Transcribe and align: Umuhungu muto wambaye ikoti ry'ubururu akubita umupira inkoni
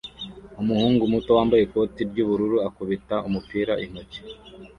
Umuhungu 0.61 1.01
muto 1.13 1.29
wambaye 1.37 1.61
ikoti 1.63 2.01
ry'ubururu 2.09 2.57
akubita 2.67 3.15
umupira 3.27 3.73
inkoni 3.83 4.17